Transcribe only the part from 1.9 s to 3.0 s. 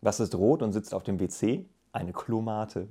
Eine Klomate.